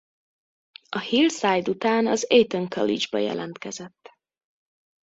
[0.89, 4.09] A Hillside után az Eton College-ba jelentkezett.